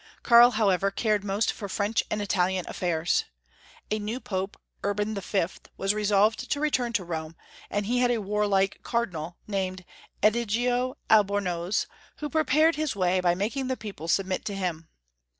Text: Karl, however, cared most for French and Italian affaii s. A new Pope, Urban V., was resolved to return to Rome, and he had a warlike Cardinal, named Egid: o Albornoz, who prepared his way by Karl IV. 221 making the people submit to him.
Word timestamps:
Karl, 0.23 0.49
however, 0.49 0.89
cared 0.89 1.23
most 1.23 1.51
for 1.53 1.69
French 1.69 2.03
and 2.09 2.23
Italian 2.23 2.65
affaii 2.65 3.03
s. 3.03 3.25
A 3.91 3.99
new 3.99 4.19
Pope, 4.19 4.57
Urban 4.83 5.13
V., 5.13 5.45
was 5.77 5.93
resolved 5.93 6.49
to 6.49 6.59
return 6.59 6.91
to 6.93 7.03
Rome, 7.03 7.35
and 7.69 7.85
he 7.85 7.99
had 7.99 8.09
a 8.09 8.17
warlike 8.19 8.79
Cardinal, 8.81 9.37
named 9.45 9.85
Egid: 10.23 10.57
o 10.71 10.97
Albornoz, 11.07 11.85
who 12.17 12.31
prepared 12.31 12.77
his 12.77 12.95
way 12.95 13.19
by 13.19 13.35
Karl 13.35 13.43
IV. 13.43 13.53
221 13.53 13.65
making 13.67 13.67
the 13.67 13.77
people 13.79 14.07
submit 14.07 14.43
to 14.45 14.55
him. 14.55 14.87